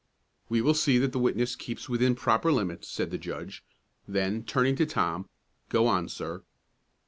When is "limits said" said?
2.51-3.11